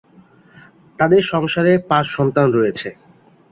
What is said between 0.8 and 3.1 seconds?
তাদের সংসারে পাঁচ সন্তান রয়েছে।